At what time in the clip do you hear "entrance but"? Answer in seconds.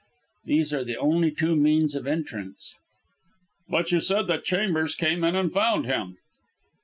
2.07-3.91